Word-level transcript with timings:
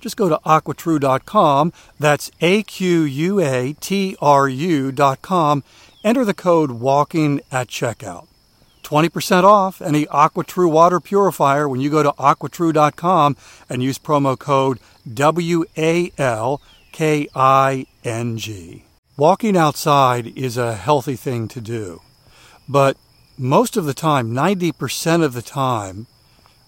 Just 0.00 0.16
go 0.16 0.28
to 0.28 0.40
aquatru.com, 0.46 1.72
that's 1.98 2.30
A 2.40 2.62
Q 2.62 3.02
U 3.02 3.40
A 3.40 3.74
T 3.74 4.16
R 4.20 4.48
U.com, 4.48 5.64
enter 6.02 6.24
the 6.24 6.34
code 6.34 6.70
WALKING 6.70 7.40
at 7.52 7.68
checkout. 7.68 8.26
20% 8.82 9.44
off 9.44 9.80
any 9.80 10.06
AquaTru 10.06 10.68
water 10.68 10.98
purifier 10.98 11.68
when 11.68 11.80
you 11.80 11.90
go 11.90 12.02
to 12.02 12.10
aquatru.com 12.12 13.36
and 13.68 13.82
use 13.82 13.98
promo 13.98 14.36
code 14.36 14.80
W 15.12 15.64
A 15.76 16.10
L 16.18 16.60
K 16.90 17.28
I 17.34 17.86
N 18.02 18.36
G. 18.38 18.84
Walking 19.16 19.56
outside 19.56 20.26
is 20.36 20.56
a 20.56 20.74
healthy 20.74 21.14
thing 21.14 21.46
to 21.48 21.60
do, 21.60 22.00
but 22.68 22.96
most 23.36 23.76
of 23.76 23.84
the 23.84 23.94
time, 23.94 24.32
90% 24.32 25.22
of 25.22 25.32
the 25.34 25.42
time, 25.42 26.06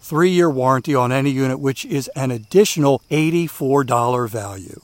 three 0.00 0.30
year 0.30 0.50
warranty 0.50 0.94
on 0.94 1.12
any 1.12 1.30
unit, 1.30 1.60
which 1.60 1.84
is 1.84 2.08
an 2.16 2.30
additional 2.30 3.02
$84 3.10 4.26
value. 4.28 4.80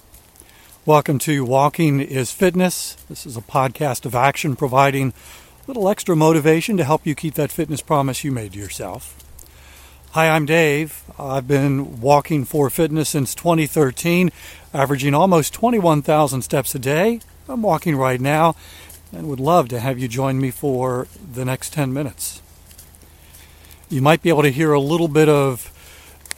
Welcome 0.84 1.20
to 1.20 1.44
Walking 1.44 2.00
is 2.00 2.32
Fitness. 2.32 2.94
This 3.08 3.24
is 3.24 3.36
a 3.36 3.40
podcast 3.40 4.04
of 4.04 4.16
action 4.16 4.56
providing 4.56 5.10
a 5.10 5.12
little 5.68 5.88
extra 5.88 6.16
motivation 6.16 6.76
to 6.76 6.82
help 6.82 7.06
you 7.06 7.14
keep 7.14 7.34
that 7.34 7.52
fitness 7.52 7.80
promise 7.80 8.24
you 8.24 8.32
made 8.32 8.54
to 8.54 8.58
yourself. 8.58 9.16
Hi, 10.10 10.28
I'm 10.28 10.44
Dave. 10.44 11.04
I've 11.20 11.46
been 11.46 12.00
walking 12.00 12.44
for 12.44 12.68
fitness 12.68 13.10
since 13.10 13.32
2013, 13.36 14.32
averaging 14.74 15.14
almost 15.14 15.54
21,000 15.54 16.42
steps 16.42 16.74
a 16.74 16.80
day. 16.80 17.20
I'm 17.48 17.62
walking 17.62 17.94
right 17.94 18.20
now 18.20 18.56
and 19.12 19.28
would 19.28 19.38
love 19.38 19.68
to 19.68 19.78
have 19.78 20.00
you 20.00 20.08
join 20.08 20.40
me 20.40 20.50
for 20.50 21.06
the 21.32 21.44
next 21.44 21.72
10 21.74 21.92
minutes. 21.92 22.42
You 23.88 24.02
might 24.02 24.20
be 24.20 24.30
able 24.30 24.42
to 24.42 24.50
hear 24.50 24.72
a 24.72 24.80
little 24.80 25.06
bit 25.06 25.28
of 25.28 25.70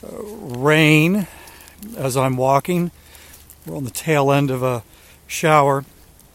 uh, 0.03 0.21
rain 0.23 1.25
as 1.97 2.15
I'm 2.15 2.37
walking. 2.37 2.91
We're 3.65 3.77
on 3.77 3.83
the 3.83 3.89
tail 3.89 4.31
end 4.31 4.51
of 4.51 4.61
a 4.61 4.83
shower. 5.25 5.85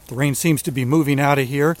The 0.07 0.15
rain 0.15 0.35
seems 0.35 0.61
to 0.63 0.71
be 0.71 0.83
moving 0.83 1.19
out 1.19 1.39
of 1.39 1.47
here, 1.47 1.77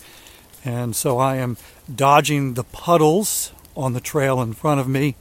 and 0.63 0.95
so 0.95 1.17
I 1.17 1.35
am 1.35 1.57
dodging 1.93 2.53
the 2.53 2.63
puddles 2.63 3.51
on 3.75 3.93
the 3.93 3.99
trail 3.99 4.41
in 4.41 4.53
front 4.53 4.79
of 4.79 4.87
me 4.87 5.15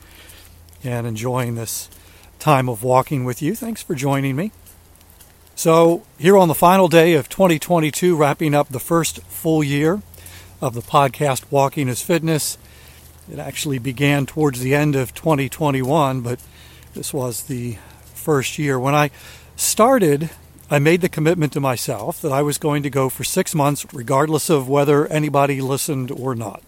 and 0.84 1.06
enjoying 1.06 1.54
this 1.54 1.88
time 2.38 2.68
of 2.68 2.82
walking 2.84 3.24
with 3.24 3.42
you. 3.42 3.56
Thanks 3.56 3.82
for 3.82 3.94
joining 3.94 4.36
me. 4.36 4.52
So, 5.56 6.04
here 6.18 6.38
on 6.38 6.48
the 6.48 6.54
final 6.54 6.88
day 6.88 7.14
of 7.14 7.28
2022, 7.28 8.16
wrapping 8.16 8.54
up 8.54 8.68
the 8.68 8.80
first 8.80 9.22
full 9.24 9.62
year 9.62 10.00
of 10.60 10.74
the 10.74 10.80
podcast 10.80 11.50
Walking 11.50 11.88
is 11.88 12.00
Fitness. 12.02 12.56
It 13.30 13.38
actually 13.38 13.78
began 13.78 14.26
towards 14.26 14.60
the 14.60 14.74
end 14.74 14.96
of 14.96 15.12
2021, 15.12 16.20
but 16.20 16.40
this 16.94 17.12
was 17.12 17.42
the 17.42 17.76
first 18.14 18.58
year. 18.58 18.78
When 18.78 18.94
I 18.94 19.10
started, 19.60 20.30
I 20.70 20.78
made 20.78 21.00
the 21.00 21.08
commitment 21.08 21.52
to 21.52 21.60
myself 21.60 22.20
that 22.22 22.32
I 22.32 22.42
was 22.42 22.58
going 22.58 22.82
to 22.82 22.90
go 22.90 23.08
for 23.08 23.24
six 23.24 23.54
months, 23.54 23.86
regardless 23.92 24.48
of 24.48 24.68
whether 24.68 25.06
anybody 25.08 25.60
listened 25.60 26.10
or 26.10 26.34
not. 26.34 26.62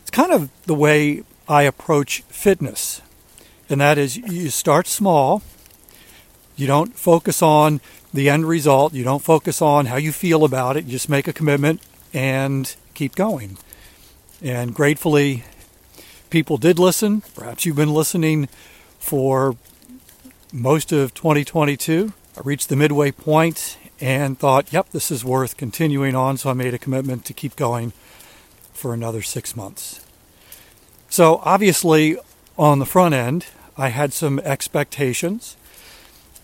It's 0.00 0.10
kind 0.10 0.32
of 0.32 0.50
the 0.64 0.74
way 0.74 1.24
I 1.48 1.62
approach 1.62 2.22
fitness, 2.22 3.02
and 3.68 3.80
that 3.80 3.98
is 3.98 4.16
you 4.16 4.50
start 4.50 4.86
small. 4.86 5.42
You 6.56 6.66
don't 6.66 6.94
focus 6.96 7.42
on 7.42 7.80
the 8.14 8.30
end 8.30 8.46
result. 8.46 8.94
You 8.94 9.04
don't 9.04 9.22
focus 9.22 9.60
on 9.60 9.86
how 9.86 9.96
you 9.96 10.12
feel 10.12 10.44
about 10.44 10.76
it. 10.76 10.84
You 10.84 10.92
just 10.92 11.08
make 11.08 11.28
a 11.28 11.32
commitment 11.32 11.82
and 12.14 12.74
keep 12.94 13.14
going. 13.14 13.58
And 14.40 14.74
gratefully, 14.74 15.44
people 16.30 16.56
did 16.56 16.78
listen. 16.78 17.22
Perhaps 17.34 17.66
you've 17.66 17.76
been 17.76 17.92
listening 17.92 18.48
for 18.98 19.56
most 20.52 20.92
of 20.92 21.14
2022. 21.14 22.12
I 22.36 22.40
reached 22.42 22.68
the 22.68 22.76
midway 22.76 23.10
point 23.10 23.78
and 24.00 24.38
thought, 24.38 24.72
yep, 24.72 24.90
this 24.90 25.10
is 25.10 25.24
worth 25.24 25.56
continuing 25.56 26.14
on. 26.14 26.36
So 26.36 26.50
I 26.50 26.52
made 26.52 26.74
a 26.74 26.78
commitment 26.78 27.24
to 27.26 27.32
keep 27.32 27.56
going 27.56 27.92
for 28.72 28.92
another 28.92 29.22
six 29.22 29.56
months. 29.56 30.04
So 31.08 31.40
obviously, 31.44 32.18
on 32.58 32.78
the 32.78 32.86
front 32.86 33.14
end, 33.14 33.46
I 33.76 33.88
had 33.88 34.12
some 34.12 34.38
expectations, 34.40 35.56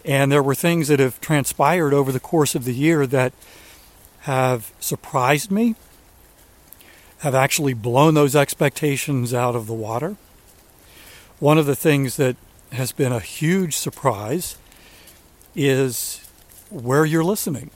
and 0.05 0.31
there 0.31 0.43
were 0.43 0.55
things 0.55 0.89
that 0.89 1.01
have 1.01 1.21
transpired 1.21 1.95
over 1.95 2.13
the 2.13 2.21
course 2.21 2.55
of 2.55 2.65
the 2.65 2.75
year 2.75 3.07
that 3.07 3.33
have 4.21 4.73
surprised 4.81 5.51
me 5.51 5.75
have 7.19 7.35
actually 7.35 7.73
blown 7.73 8.15
those 8.15 8.35
expectations 8.35 9.33
out 9.33 9.55
of 9.55 9.67
the 9.67 9.75
water. 9.75 10.17
One 11.39 11.57
of 11.57 11.67
the 11.67 11.77
things 11.77 12.17
that 12.17 12.37
has 12.73 12.93
been 12.93 13.13
a 13.13 13.21
huge 13.21 13.77
surprise 13.77 14.57
is 15.55 16.27
where 16.71 17.05
you're 17.05 17.25
listening. 17.25 17.71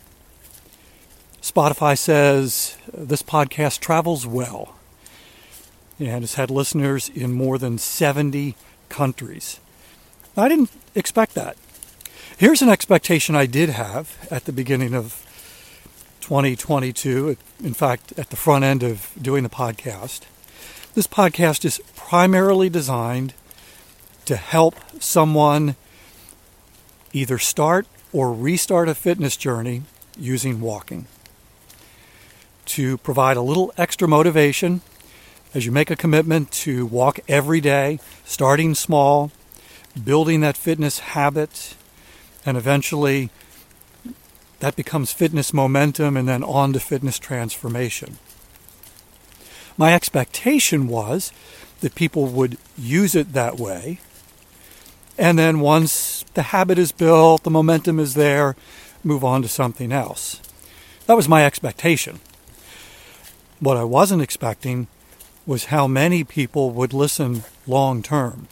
Spotify 1.43 1.97
says 1.97 2.77
this 2.93 3.23
podcast 3.23 3.81
travels 3.81 4.27
well 4.27 4.75
and 5.99 6.23
has 6.23 6.35
had 6.35 6.51
listeners 6.51 7.09
in 7.09 7.33
more 7.33 7.59
than 7.59 7.79
70 7.79 8.57
countries. 8.89 9.61
I 10.37 10.49
didn't 10.49 10.71
expect 10.95 11.35
that. 11.35 11.57
Here's 12.37 12.61
an 12.61 12.69
expectation 12.69 13.35
I 13.35 13.47
did 13.47 13.71
have 13.71 14.27
at 14.31 14.45
the 14.45 14.53
beginning 14.53 14.95
of 14.95 15.23
2022, 16.21 17.37
in 17.63 17.75
fact, 17.75 18.13
at 18.19 18.31
the 18.31 18.37
front 18.37 18.65
end 18.65 18.83
of 18.83 19.11
doing 19.21 19.43
the 19.43 19.49
podcast. 19.49 20.23
This 20.95 21.07
podcast 21.07 21.65
is 21.65 21.81
primarily 21.95 22.69
designed 22.69 23.33
to 24.27 24.37
help 24.37 24.77
someone 25.01 25.77
either 27.13 27.39
start 27.39 27.87
or 28.13 28.33
restart 28.33 28.89
a 28.89 28.95
fitness 28.95 29.37
journey 29.37 29.83
using 30.19 30.61
walking. 30.61 31.07
To 32.67 32.99
provide 32.99 33.37
a 33.37 33.43
little 33.43 33.73
extra 33.77 34.07
motivation 34.07 34.83
as 35.55 35.65
you 35.65 35.73
make 35.73 35.91
a 35.91 35.97
commitment 35.97 36.51
to 36.51 36.85
walk 36.87 37.21
every 37.29 37.61
day, 37.61 37.99
starting 38.25 38.75
small, 38.75 39.31
building 40.05 40.41
that 40.41 40.57
fitness 40.57 40.99
habit, 40.99 41.75
and 42.45 42.57
eventually 42.57 43.31
that 44.61 44.77
becomes 44.77 45.13
fitness 45.13 45.53
momentum 45.53 46.17
and 46.17 46.29
then 46.29 46.43
on 46.43 46.73
to 46.73 46.81
fitness 46.81 47.19
transformation. 47.19 48.19
My 49.79 49.95
expectation 49.95 50.89
was 50.89 51.33
that 51.81 51.95
people 51.95 52.27
would 52.27 52.57
use 52.77 53.15
it 53.15 53.33
that 53.35 53.59
way. 53.59 54.01
And 55.19 55.39
then 55.39 55.61
once 55.61 56.25
the 56.35 56.43
habit 56.43 56.79
is 56.79 56.93
built, 56.93 57.43
the 57.43 57.51
momentum 57.51 57.99
is 57.99 58.15
there, 58.15 58.57
move 59.03 59.25
on 59.25 59.43
to 59.43 59.49
something 59.49 59.93
else. 59.93 60.41
That 61.07 61.17
was 61.17 61.29
my 61.29 61.47
expectation. 61.47 62.21
What 63.61 63.77
I 63.77 63.85
wasn't 63.85 64.23
expecting 64.23 64.89
was 65.47 65.67
how 65.67 65.87
many 65.87 66.25
people 66.25 66.71
would 66.73 66.93
listen 66.93 67.45
long 67.67 68.03
term, 68.03 68.49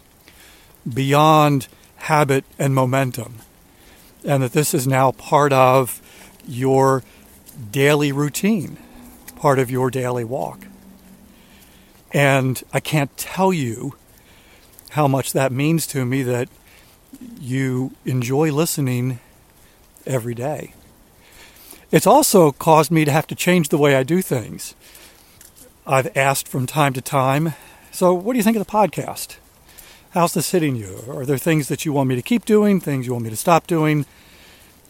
beyond 0.90 1.68
habit 1.96 2.44
and 2.58 2.74
momentum, 2.74 3.36
and 4.24 4.42
that 4.42 4.52
this 4.52 4.72
is 4.72 4.86
now 4.86 5.12
part 5.12 5.52
of 5.52 6.00
your 6.46 7.02
daily 7.70 8.12
routine, 8.12 8.78
part 9.36 9.58
of 9.58 9.70
your 9.70 9.90
daily 9.90 10.24
walk. 10.24 10.66
And 12.12 12.62
I 12.72 12.80
can't 12.80 13.14
tell 13.16 13.52
you 13.52 13.96
how 14.94 15.08
much 15.08 15.32
that 15.32 15.50
means 15.50 15.88
to 15.88 16.04
me 16.04 16.22
that 16.22 16.48
you 17.40 17.90
enjoy 18.04 18.52
listening 18.52 19.18
every 20.06 20.36
day. 20.36 20.72
It's 21.90 22.06
also 22.06 22.52
caused 22.52 22.92
me 22.92 23.04
to 23.04 23.10
have 23.10 23.26
to 23.26 23.34
change 23.34 23.70
the 23.70 23.78
way 23.78 23.96
I 23.96 24.04
do 24.04 24.22
things. 24.22 24.76
I've 25.84 26.16
asked 26.16 26.46
from 26.46 26.66
time 26.66 26.92
to 26.92 27.00
time, 27.00 27.54
so 27.90 28.14
what 28.14 28.34
do 28.34 28.36
you 28.36 28.44
think 28.44 28.56
of 28.56 28.64
the 28.64 28.70
podcast? 28.70 29.38
How's 30.10 30.32
this 30.32 30.52
hitting 30.52 30.76
you? 30.76 31.00
Are 31.08 31.26
there 31.26 31.38
things 31.38 31.66
that 31.66 31.84
you 31.84 31.92
want 31.92 32.08
me 32.08 32.14
to 32.14 32.22
keep 32.22 32.44
doing, 32.44 32.78
things 32.78 33.04
you 33.04 33.14
want 33.14 33.24
me 33.24 33.30
to 33.30 33.36
stop 33.36 33.66
doing? 33.66 34.06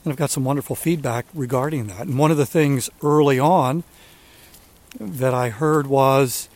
And 0.04 0.12
I've 0.12 0.18
got 0.18 0.28
some 0.28 0.44
wonderful 0.44 0.76
feedback 0.76 1.24
regarding 1.32 1.86
that. 1.86 2.02
And 2.02 2.18
one 2.18 2.30
of 2.30 2.36
the 2.36 2.44
things 2.44 2.90
early 3.02 3.38
on 3.38 3.84
that 5.00 5.32
I 5.32 5.48
heard 5.48 5.86
was, 5.86 6.50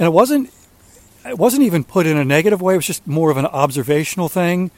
and 0.00 0.06
it 0.06 0.12
wasn't, 0.12 0.52
it 1.28 1.38
wasn't 1.38 1.62
even 1.62 1.84
put 1.84 2.06
in 2.06 2.16
a 2.16 2.24
negative 2.24 2.60
way. 2.60 2.74
It 2.74 2.78
was 2.78 2.86
just 2.86 3.06
more 3.06 3.30
of 3.30 3.36
an 3.36 3.46
observational 3.46 4.28
thing 4.28 4.70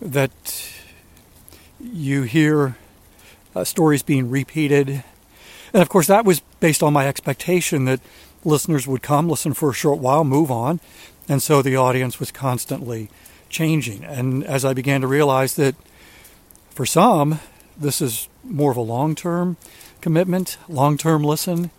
that 0.00 0.32
you 1.80 2.22
hear 2.22 2.76
uh, 3.54 3.64
stories 3.64 4.02
being 4.02 4.30
repeated. 4.30 5.04
And 5.72 5.82
of 5.82 5.88
course, 5.88 6.06
that 6.06 6.24
was 6.24 6.40
based 6.60 6.82
on 6.82 6.92
my 6.92 7.06
expectation 7.06 7.84
that 7.86 8.00
listeners 8.44 8.86
would 8.86 9.02
come, 9.02 9.28
listen 9.28 9.54
for 9.54 9.70
a 9.70 9.74
short 9.74 9.98
while, 9.98 10.24
move 10.24 10.50
on. 10.50 10.80
And 11.28 11.42
so 11.42 11.62
the 11.62 11.76
audience 11.76 12.20
was 12.20 12.30
constantly 12.30 13.08
changing. 13.48 14.04
And 14.04 14.44
as 14.44 14.64
I 14.64 14.74
began 14.74 15.00
to 15.00 15.06
realize 15.06 15.56
that 15.56 15.74
for 16.70 16.86
some, 16.86 17.40
this 17.76 18.00
is 18.00 18.28
more 18.44 18.70
of 18.70 18.76
a 18.76 18.82
long 18.82 19.14
term 19.14 19.56
commitment, 20.00 20.58
long 20.68 20.96
term 20.96 21.22
listen. 21.22 21.70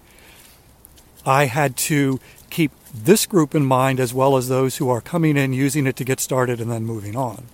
I 1.26 1.46
had 1.46 1.76
to 1.78 2.20
keep 2.50 2.72
this 2.94 3.26
group 3.26 3.54
in 3.54 3.66
mind 3.66 4.00
as 4.00 4.14
well 4.14 4.38
as 4.38 4.48
those 4.48 4.78
who 4.78 4.90
are 4.90 5.02
coming 5.02 5.38
in 5.38 5.54
using 5.54 5.86
it 5.88 5.96
to 5.98 6.04
get 6.04 6.20
started 6.20 6.62
and 6.62 6.72
then 6.72 6.84
moving 6.84 7.16
on. 7.16 7.46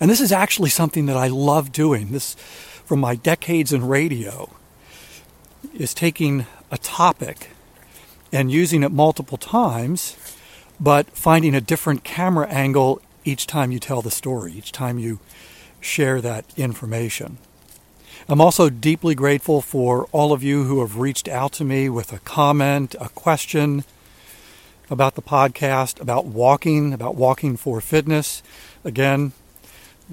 And 0.00 0.10
this 0.10 0.20
is 0.20 0.32
actually 0.32 0.70
something 0.70 1.06
that 1.06 1.16
I 1.16 1.28
love 1.28 1.72
doing. 1.72 2.08
This, 2.08 2.34
from 2.84 3.00
my 3.00 3.14
decades 3.14 3.72
in 3.72 3.86
radio, 3.86 4.50
is 5.74 5.94
taking 5.94 6.46
a 6.70 6.78
topic 6.78 7.50
and 8.32 8.50
using 8.50 8.82
it 8.82 8.92
multiple 8.92 9.38
times, 9.38 10.16
but 10.78 11.10
finding 11.10 11.54
a 11.54 11.60
different 11.60 12.04
camera 12.04 12.48
angle 12.48 13.02
each 13.24 13.46
time 13.46 13.70
you 13.70 13.78
tell 13.78 14.02
the 14.02 14.10
story, 14.10 14.52
each 14.52 14.72
time 14.72 14.98
you 14.98 15.20
share 15.80 16.20
that 16.20 16.44
information. 16.56 17.38
I'm 18.28 18.40
also 18.40 18.70
deeply 18.70 19.14
grateful 19.14 19.60
for 19.60 20.06
all 20.12 20.32
of 20.32 20.42
you 20.42 20.64
who 20.64 20.80
have 20.80 20.98
reached 20.98 21.26
out 21.26 21.52
to 21.54 21.64
me 21.64 21.88
with 21.88 22.12
a 22.12 22.18
comment, 22.20 22.94
a 23.00 23.08
question 23.08 23.84
about 24.88 25.14
the 25.14 25.22
podcast, 25.22 26.00
about 26.00 26.26
walking, 26.26 26.92
about 26.92 27.16
walking 27.16 27.56
for 27.56 27.80
fitness. 27.80 28.42
Again, 28.84 29.32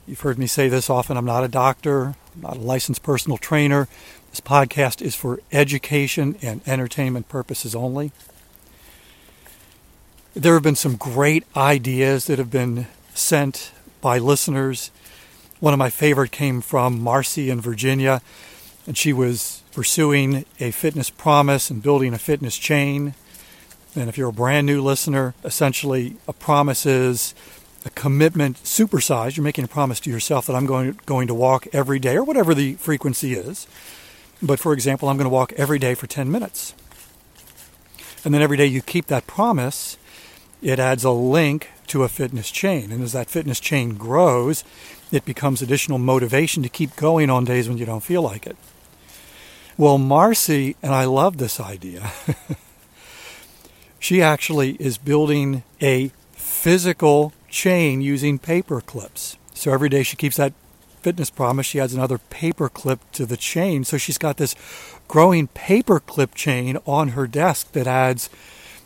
you've 0.07 0.21
heard 0.21 0.39
me 0.39 0.47
say 0.47 0.67
this 0.67 0.89
often 0.89 1.17
I'm 1.17 1.25
not 1.25 1.43
a 1.43 1.47
doctor, 1.49 2.15
I'm 2.35 2.41
not 2.41 2.57
a 2.57 2.61
licensed 2.61 3.03
personal 3.03 3.37
trainer. 3.37 3.87
This 4.31 4.41
podcast 4.41 5.01
is 5.01 5.15
for 5.15 5.39
education 5.51 6.37
and 6.41 6.61
entertainment 6.67 7.29
purposes 7.29 7.75
only. 7.75 8.11
There 10.33 10.53
have 10.53 10.63
been 10.63 10.75
some 10.75 10.95
great 10.95 11.43
ideas 11.55 12.25
that 12.25 12.39
have 12.39 12.51
been 12.51 12.87
sent 13.13 13.71
by 14.01 14.17
listeners 14.19 14.91
one 15.59 15.73
of 15.73 15.79
my 15.79 15.89
favorite 15.89 16.31
came 16.31 16.61
from 16.61 17.01
Marcy 17.01 17.49
in 17.49 17.61
Virginia, 17.61 18.21
and 18.85 18.97
she 18.97 19.11
was 19.11 19.63
pursuing 19.71 20.45
a 20.59 20.71
fitness 20.71 21.09
promise 21.09 21.69
and 21.69 21.81
building 21.81 22.13
a 22.13 22.19
fitness 22.19 22.57
chain. 22.57 23.15
And 23.95 24.09
if 24.09 24.17
you're 24.17 24.29
a 24.29 24.33
brand 24.33 24.67
new 24.67 24.81
listener, 24.81 25.33
essentially 25.43 26.17
a 26.27 26.33
promise 26.33 26.85
is 26.85 27.33
a 27.85 27.89
commitment 27.91 28.57
supersized. 28.57 29.37
You're 29.37 29.43
making 29.43 29.65
a 29.65 29.67
promise 29.67 29.99
to 30.01 30.09
yourself 30.09 30.45
that 30.47 30.55
I'm 30.55 30.65
going 30.65 30.99
going 31.05 31.27
to 31.27 31.33
walk 31.33 31.67
every 31.73 31.99
day 31.99 32.15
or 32.15 32.23
whatever 32.23 32.53
the 32.53 32.73
frequency 32.75 33.33
is. 33.33 33.67
But 34.41 34.59
for 34.59 34.73
example, 34.73 35.09
I'm 35.09 35.17
going 35.17 35.25
to 35.25 35.33
walk 35.33 35.53
every 35.53 35.79
day 35.79 35.95
for 35.95 36.05
10 36.05 36.29
minutes. 36.29 36.75
And 38.23 38.33
then 38.33 38.41
every 38.41 38.57
day 38.57 38.65
you 38.65 38.81
keep 38.81 39.07
that 39.07 39.25
promise, 39.25 39.97
it 40.61 40.79
adds 40.79 41.03
a 41.03 41.11
link 41.11 41.69
to 41.87 42.03
a 42.03 42.09
fitness 42.09 42.51
chain. 42.51 42.91
And 42.91 43.03
as 43.03 43.13
that 43.13 43.29
fitness 43.29 43.59
chain 43.59 43.95
grows, 43.95 44.63
it 45.11 45.25
becomes 45.25 45.61
additional 45.61 45.97
motivation 45.97 46.63
to 46.63 46.69
keep 46.69 46.95
going 46.95 47.29
on 47.29 47.45
days 47.45 47.67
when 47.67 47.77
you 47.77 47.85
don't 47.85 48.03
feel 48.03 48.21
like 48.21 48.45
it. 48.45 48.57
Well, 49.77 49.97
Marcy, 49.97 50.75
and 50.81 50.93
I 50.93 51.05
love 51.05 51.37
this 51.37 51.59
idea, 51.59 52.11
she 53.99 54.21
actually 54.21 54.71
is 54.79 54.97
building 54.97 55.63
a 55.81 56.11
physical 56.33 57.33
chain 57.49 58.01
using 58.01 58.39
paper 58.39 58.81
clips. 58.81 59.37
So 59.53 59.71
every 59.71 59.89
day 59.89 60.03
she 60.03 60.15
keeps 60.15 60.37
that 60.37 60.53
fitness 61.01 61.29
promise, 61.29 61.65
she 61.65 61.79
adds 61.79 61.93
another 61.93 62.17
paper 62.17 62.69
clip 62.69 62.99
to 63.13 63.25
the 63.25 63.37
chain. 63.37 63.83
So 63.83 63.97
she's 63.97 64.17
got 64.17 64.37
this 64.37 64.55
growing 65.07 65.47
paper 65.47 65.99
clip 65.99 66.35
chain 66.35 66.77
on 66.85 67.09
her 67.09 67.27
desk 67.27 67.71
that 67.73 67.87
adds 67.87 68.29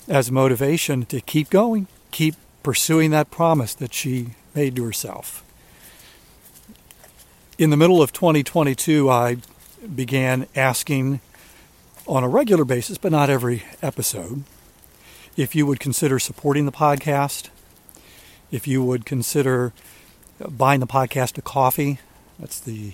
as 0.08 0.32
motivation 0.32 1.06
to 1.06 1.22
keep 1.22 1.50
going, 1.50 1.88
keep 2.12 2.36
pursuing 2.64 3.12
that 3.12 3.32
promise 3.32 3.74
that 3.76 3.94
she 3.94 4.32
made 4.54 4.76
to 4.76 4.84
herself. 4.84 5.44
In 7.62 7.70
the 7.70 7.78
middle 7.78 8.02
of 8.02 8.12
2022, 8.12 9.08
I 9.08 9.38
began 9.96 10.48
asking 10.56 11.22
on 12.08 12.24
a 12.24 12.28
regular 12.28 12.66
basis, 12.66 12.98
but 12.98 13.12
not 13.12 13.30
every 13.30 13.62
episode, 13.84 14.46
if 15.38 15.54
you 15.54 15.68
would 15.68 15.80
consider 15.80 16.18
supporting 16.18 16.66
the 16.66 16.72
podcast, 16.72 17.50
if 18.50 18.68
you 18.68 18.84
would 18.84 19.06
consider 19.06 19.74
buying 20.50 20.80
the 20.80 20.88
podcast 20.88 21.38
a 21.38 21.44
coffee. 21.44 22.00
That's 22.40 22.60
the 22.60 22.94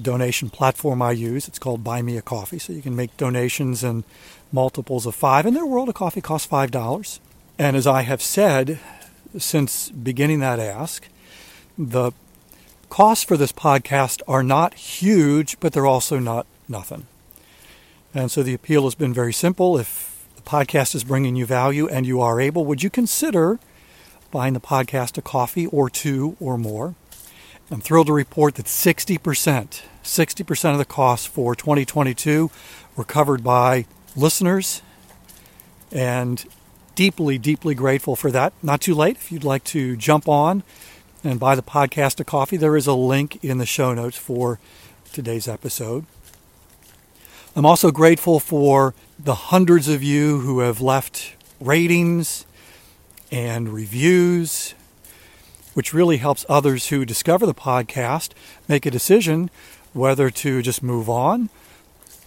donation 0.00 0.48
platform 0.48 1.02
I 1.02 1.10
use. 1.10 1.48
It's 1.48 1.58
called 1.58 1.82
Buy 1.82 2.02
Me 2.02 2.16
a 2.16 2.22
Coffee. 2.22 2.60
So 2.60 2.72
you 2.72 2.82
can 2.82 2.94
make 2.94 3.16
donations 3.16 3.82
in 3.82 4.04
multiples 4.52 5.06
of 5.06 5.16
five. 5.16 5.44
In 5.44 5.54
their 5.54 5.66
world, 5.66 5.88
a 5.88 5.92
coffee 5.92 6.20
costs 6.20 6.46
$5. 6.46 7.18
And 7.58 7.76
as 7.76 7.88
I 7.88 8.02
have 8.02 8.22
said 8.22 8.78
since 9.36 9.90
beginning 9.90 10.38
that 10.38 10.60
ask, 10.60 11.08
the 11.76 12.12
costs 12.94 13.24
for 13.24 13.36
this 13.36 13.50
podcast 13.50 14.22
are 14.28 14.44
not 14.44 14.74
huge, 14.74 15.58
but 15.58 15.72
they're 15.72 15.84
also 15.84 16.20
not 16.20 16.46
nothing. 16.68 17.08
And 18.14 18.30
so 18.30 18.40
the 18.40 18.54
appeal 18.54 18.84
has 18.84 18.94
been 18.94 19.12
very 19.12 19.32
simple. 19.32 19.76
If 19.76 20.28
the 20.36 20.42
podcast 20.42 20.94
is 20.94 21.02
bringing 21.02 21.34
you 21.34 21.44
value 21.44 21.88
and 21.88 22.06
you 22.06 22.20
are 22.20 22.40
able, 22.40 22.64
would 22.66 22.84
you 22.84 22.90
consider 22.90 23.58
buying 24.30 24.52
the 24.52 24.60
podcast 24.60 25.18
a 25.18 25.22
coffee 25.22 25.66
or 25.66 25.90
two 25.90 26.36
or 26.38 26.56
more? 26.56 26.94
I'm 27.68 27.80
thrilled 27.80 28.06
to 28.06 28.12
report 28.12 28.54
that 28.54 28.66
60%, 28.66 29.18
60% 30.04 30.70
of 30.70 30.78
the 30.78 30.84
costs 30.84 31.26
for 31.26 31.56
2022 31.56 32.48
were 32.94 33.02
covered 33.02 33.42
by 33.42 33.86
listeners 34.14 34.82
and 35.90 36.44
deeply, 36.94 37.38
deeply 37.38 37.74
grateful 37.74 38.14
for 38.14 38.30
that. 38.30 38.52
Not 38.62 38.80
too 38.80 38.94
late. 38.94 39.16
If 39.16 39.32
you'd 39.32 39.42
like 39.42 39.64
to 39.64 39.96
jump 39.96 40.28
on 40.28 40.62
and 41.24 41.40
buy 41.40 41.54
the 41.54 41.62
podcast 41.62 42.20
a 42.20 42.24
coffee, 42.24 42.58
there 42.58 42.76
is 42.76 42.86
a 42.86 42.94
link 42.94 43.42
in 43.42 43.58
the 43.58 43.66
show 43.66 43.94
notes 43.94 44.16
for 44.16 44.60
today's 45.12 45.48
episode. 45.48 46.04
I'm 47.56 47.64
also 47.64 47.90
grateful 47.90 48.38
for 48.38 48.94
the 49.18 49.34
hundreds 49.34 49.88
of 49.88 50.02
you 50.02 50.40
who 50.40 50.58
have 50.58 50.80
left 50.80 51.34
ratings 51.60 52.44
and 53.32 53.70
reviews, 53.70 54.74
which 55.72 55.94
really 55.94 56.18
helps 56.18 56.44
others 56.48 56.88
who 56.88 57.04
discover 57.04 57.46
the 57.46 57.54
podcast 57.54 58.32
make 58.68 58.84
a 58.84 58.90
decision 58.90 59.50
whether 59.92 60.28
to 60.28 60.60
just 60.60 60.82
move 60.82 61.08
on 61.08 61.48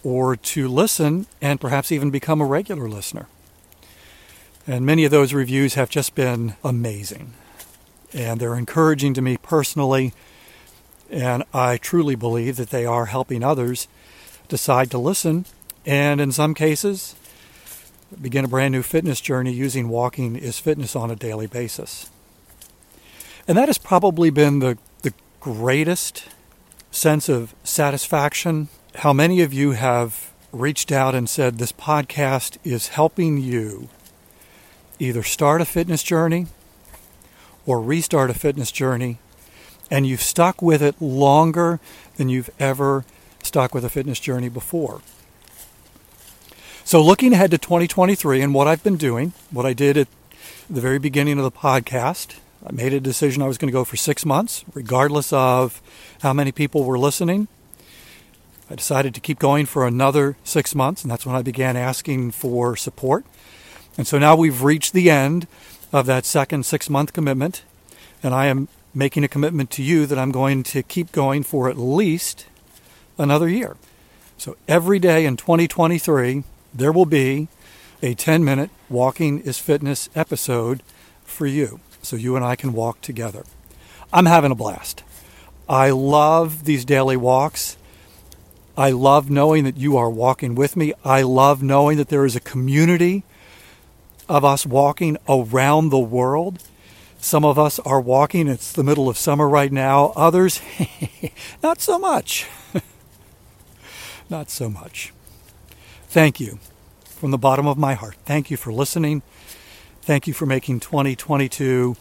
or 0.04 0.36
to 0.36 0.68
listen 0.68 1.28
and 1.42 1.62
perhaps 1.62 1.92
even 1.92 2.10
become 2.10 2.42
a 2.42 2.46
regular 2.46 2.90
listener. 2.90 3.28
And 4.66 4.86
many 4.86 5.06
of 5.06 5.12
those 5.12 5.34
reviews 5.34 5.76
have 5.76 5.90
just 5.90 6.16
been 6.16 6.56
amazing. 6.64 7.34
And 8.14 8.40
they're 8.40 8.56
encouraging 8.56 9.14
to 9.16 9.22
me 9.22 9.38
personally. 9.38 10.14
And 11.10 11.44
I 11.54 11.78
truly 11.78 12.16
believe 12.16 12.58
that 12.58 12.70
they 12.70 12.86
are 12.86 13.06
helping 13.06 13.44
others 13.44 13.88
decide 14.48 14.92
to 14.92 14.98
listen. 14.98 15.46
And 15.86 16.20
in 16.20 16.32
some 16.32 16.54
cases, 16.54 17.16
begin 18.22 18.46
a 18.46 18.48
brand 18.48 18.72
new 18.72 18.82
fitness 18.82 19.22
journey 19.22 19.54
using 19.54 19.90
walking 19.90 20.36
is 20.36 20.60
fitness 20.60 20.96
on 20.96 21.12
a 21.12 21.16
daily 21.16 21.48
basis. 21.48 22.10
And 23.48 23.58
that 23.58 23.70
has 23.70 23.78
probably 23.78 24.30
been 24.30 24.60
the, 24.60 24.78
the 25.02 25.14
greatest 25.40 26.26
sense 26.92 27.30
of 27.30 27.56
satisfaction. 27.64 28.68
How 28.96 29.14
many 29.14 29.42
of 29.42 29.54
you 29.54 29.72
have 29.72 30.34
reached 30.52 30.92
out 30.92 31.16
and 31.16 31.30
said, 31.30 31.58
This 31.58 31.72
podcast 31.72 32.58
is 32.64 32.90
helping 32.90 33.38
you 33.38 33.90
either 35.00 35.24
start 35.24 35.62
a 35.62 35.66
fitness 35.66 36.04
journey 36.04 36.48
or 37.68 37.80
restart 37.80 38.32
a 38.32 38.34
fitness 38.34 38.72
journey, 38.72 39.20
and 39.92 40.08
you've 40.08 40.22
stuck 40.22 40.62
with 40.62 40.82
it 40.82 41.00
longer 41.00 41.80
than 42.16 42.30
you've 42.30 42.50
ever 42.60 43.06
stuck 43.44 43.76
with 43.76 43.86
a 43.86 43.90
fitness 43.90 44.20
journey 44.20 44.50
before. 44.50 45.02
So, 46.84 47.04
looking 47.04 47.34
ahead 47.34 47.52
to 47.52 47.58
2023 47.58 48.42
and 48.42 48.54
what 48.54 48.68
I've 48.68 48.84
been 48.84 48.96
doing, 48.96 49.34
what 49.52 49.66
I 49.66 49.74
did 49.74 49.98
at 49.98 50.08
the 50.70 50.82
very 50.82 50.98
beginning 50.98 51.38
of 51.38 51.44
the 51.44 51.52
podcast, 51.52 52.38
I 52.66 52.72
made 52.72 52.94
a 52.94 53.00
decision 53.02 53.44
I 53.44 53.48
was 53.48 53.58
going 53.58 53.68
to 53.68 53.74
go 53.74 53.84
for 53.84 53.98
six 53.98 54.26
months, 54.26 54.64
regardless 54.74 55.34
of 55.34 55.82
how 56.22 56.32
many 56.32 56.54
people 56.54 56.86
were 56.86 56.98
listening. 56.98 57.50
I 58.70 58.76
decided 58.76 59.14
to 59.16 59.22
keep 59.22 59.40
going 59.40 59.66
for 59.66 59.86
another 59.86 60.38
six 60.44 60.74
months, 60.74 61.02
and 61.02 61.12
that's 61.12 61.26
when 61.26 61.36
I 61.36 61.42
began 61.42 61.76
asking 61.76 62.32
for 62.32 62.76
support. 62.76 63.26
And 63.98 64.06
so 64.08 64.18
now 64.18 64.36
we've 64.36 64.64
reached 64.64 64.94
the 64.94 65.10
end 65.10 65.48
of 65.98 66.06
that 66.06 66.26
second 66.26 66.64
six 66.64 66.90
month 66.90 67.12
commitment, 67.12 67.64
and 68.22 68.34
I 68.34 68.46
am 68.46 68.68
making 68.94 69.24
a 69.24 69.28
commitment 69.28 69.72
to 69.72 69.84
you 69.84 70.06
that 70.06 70.18
I'm 70.18 70.32
going 70.32 70.64
to 70.64 70.84
keep 70.84 71.12
going 71.12 71.44
for 71.44 71.70
at 71.70 71.78
least 71.78 72.46
another 73.18 73.50
year. 73.50 73.76
So 74.38 74.56
every 74.68 75.00
day 75.00 75.26
in 75.26 75.38
2023, 75.38 76.44
there 76.74 76.92
will 76.92 77.08
be 77.08 77.48
a 78.04 78.14
10 78.14 78.46
minute 78.46 78.70
Walking 78.90 79.40
is 79.40 79.58
Fitness 79.58 80.10
episode 80.16 80.84
for 81.24 81.48
you 81.48 81.80
so 82.04 82.16
you 82.16 82.36
and 82.36 82.46
I 82.46 82.56
can 82.56 82.74
walk 82.74 83.02
together. 83.02 83.44
I'm 84.14 84.28
having 84.28 84.52
a 84.52 84.56
blast. 84.56 85.04
I 85.68 85.90
love 85.90 86.66
these 86.66 86.86
daily 86.86 87.18
walks. 87.18 87.76
I 88.78 88.92
love 88.92 89.32
knowing 89.32 89.64
that 89.64 89.78
you 89.78 89.98
are 89.98 90.10
walking 90.10 90.54
with 90.54 90.78
me. 90.78 90.94
I 91.04 91.24
love 91.24 91.64
knowing 91.64 91.98
that 91.98 92.10
there 92.10 92.26
is 92.26 92.36
a 92.36 92.40
community 92.40 93.24
of 94.30 94.44
us 94.44 94.66
walking 94.66 95.18
around 95.28 95.90
the 95.90 96.00
world. 96.00 96.64
Some 97.20 97.44
of 97.44 97.58
us 97.58 97.80
are 97.80 98.00
walking, 98.00 98.48
it's 98.48 98.72
the 98.72 98.84
middle 98.84 99.10
of 99.10 99.18
summer 99.18 99.50
right 99.50 99.72
now. 99.72 100.14
Others, 100.16 100.62
not 101.64 101.82
so 101.82 101.98
much. 101.98 102.48
not 104.30 104.50
so 104.50 104.70
much. 104.70 105.14
Thank 106.08 106.40
you 106.40 106.60
from 107.06 107.32
the 107.32 107.38
bottom 107.38 107.68
of 107.68 107.78
my 107.78 107.96
heart. 107.96 108.16
Thank 108.26 108.52
you 108.52 108.58
for 108.58 108.72
listening. 108.72 109.24
Thank 110.02 110.28
you 110.28 110.34
for 110.34 110.46
making 110.46 110.80
2022 110.80 111.96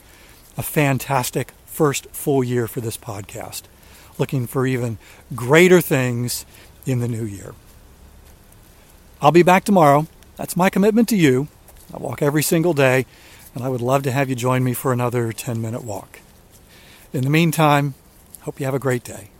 a 0.56 0.62
fantastic 0.62 1.52
first 1.64 2.06
full 2.10 2.44
year 2.44 2.68
for 2.68 2.80
this 2.80 2.96
podcast. 2.96 3.62
Looking 4.18 4.46
for 4.46 4.66
even 4.66 4.98
greater 5.34 5.80
things 5.80 6.46
in 6.86 7.00
the 7.00 7.08
new 7.08 7.24
year. 7.24 7.54
I'll 9.20 9.32
be 9.32 9.42
back 9.42 9.64
tomorrow. 9.64 10.06
That's 10.36 10.56
my 10.56 10.70
commitment 10.70 11.08
to 11.08 11.16
you. 11.16 11.48
I 11.92 11.98
walk 11.98 12.22
every 12.22 12.42
single 12.42 12.72
day, 12.72 13.06
and 13.54 13.64
I 13.64 13.68
would 13.68 13.80
love 13.80 14.02
to 14.04 14.12
have 14.12 14.28
you 14.28 14.34
join 14.34 14.64
me 14.64 14.74
for 14.74 14.92
another 14.92 15.32
10 15.32 15.60
minute 15.60 15.84
walk. 15.84 16.20
In 17.12 17.22
the 17.24 17.30
meantime, 17.30 17.94
hope 18.42 18.60
you 18.60 18.66
have 18.66 18.74
a 18.74 18.78
great 18.78 19.04
day. 19.04 19.30